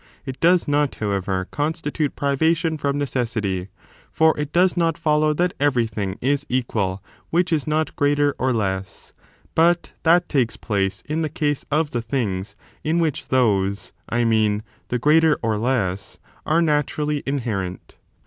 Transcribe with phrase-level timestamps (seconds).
[0.25, 3.67] It does not, however, constitute privation from necessity;
[4.11, 9.13] for it does not follow that everything is equal which is not greater or less:
[9.53, 14.63] but that takes place in the case of the things in which those— I mean,
[14.87, 17.95] the greater or less— are naturally^ inherent.